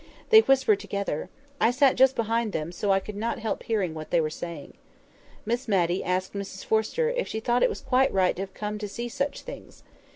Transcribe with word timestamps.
They 0.31 0.39
whispered 0.39 0.79
together. 0.79 1.29
I 1.59 1.69
sat 1.69 1.95
just 1.95 2.15
behind 2.15 2.53
them, 2.53 2.71
so 2.71 2.89
I 2.89 2.99
could 2.99 3.15
not 3.15 3.37
help 3.37 3.61
hearing 3.61 3.93
what 3.93 4.09
they 4.09 4.19
were 4.19 4.31
saying. 4.31 4.73
Miss 5.45 5.67
Matty 5.67 6.03
asked 6.03 6.33
Mrs 6.33 6.65
Forrester 6.65 7.09
"if 7.11 7.27
she 7.27 7.39
thought 7.39 7.61
it 7.61 7.69
was 7.69 7.81
quite 7.81 8.11
right 8.11 8.35
to 8.37 8.41
have 8.41 8.55
come 8.55 8.79
to 8.79 8.87
see 8.87 9.07
such 9.07 9.41
things? 9.43 9.83